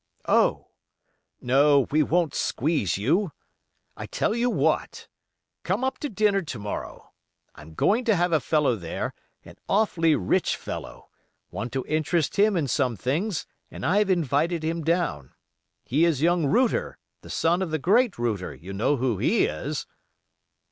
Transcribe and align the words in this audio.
"Oh! 0.27 0.69
no, 1.41 1.81
we 1.91 2.01
won't 2.01 2.33
squeeze 2.33 2.97
you. 2.97 3.33
I 3.95 4.07
tell 4.07 4.33
you 4.33 4.49
what, 4.49 5.07
come 5.61 5.83
up 5.83 5.99
to 5.99 6.09
dinner 6.09 6.41
to 6.41 6.57
morrow. 6.57 7.11
I'm 7.53 7.75
going 7.75 8.03
to 8.05 8.15
have 8.15 8.31
a 8.31 8.39
fellow 8.39 8.75
there, 8.75 9.13
an 9.45 9.57
awfully 9.69 10.15
rich 10.15 10.55
fellow—want 10.55 11.71
to 11.73 11.85
interest 11.87 12.37
him 12.37 12.57
in 12.57 12.67
some 12.67 12.95
things, 12.95 13.45
and 13.69 13.85
I've 13.85 14.09
invited 14.09 14.63
him 14.63 14.83
down. 14.83 15.33
He 15.85 16.03
is 16.05 16.19
young 16.23 16.47
Router, 16.47 16.97
the 17.21 17.29
son 17.29 17.61
of 17.61 17.69
the 17.69 17.77
great 17.77 18.17
Router, 18.17 18.55
you 18.55 18.73
know 18.73 18.95
who 18.97 19.19
he 19.19 19.45
is?" 19.45 19.85